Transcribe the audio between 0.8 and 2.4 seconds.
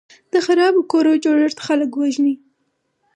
کورو جوړښت خلک وژني.